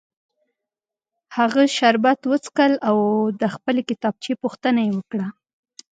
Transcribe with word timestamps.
هغه 1.37 1.63
شربت 1.77 2.19
وڅښل 2.25 2.73
او 2.89 2.97
د 3.41 3.43
خپلې 3.55 3.81
کتابچې 3.89 4.33
پوښتنه 4.43 4.79
یې 4.85 4.91
وکړه 4.97 5.27